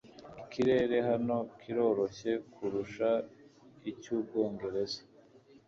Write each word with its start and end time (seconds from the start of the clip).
Ikirere 0.43 0.97
hano 1.09 1.37
kiroroshye 1.59 2.31
kurusha 2.53 3.09
icy'Ubwongereza. 3.89 4.99